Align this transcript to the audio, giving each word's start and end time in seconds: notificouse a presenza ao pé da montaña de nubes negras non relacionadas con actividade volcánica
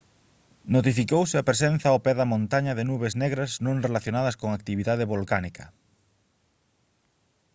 notificouse 0.75 1.35
a 1.37 1.47
presenza 1.49 1.87
ao 1.89 1.99
pé 2.05 2.11
da 2.19 2.29
montaña 2.33 2.73
de 2.77 2.87
nubes 2.89 3.13
negras 3.23 3.51
non 3.65 3.75
relacionadas 3.87 4.35
con 4.41 4.49
actividade 4.51 5.03
volcánica 5.13 5.65